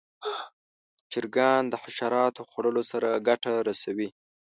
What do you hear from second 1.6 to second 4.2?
د حشراتو خوړلو سره ګټه رسوي.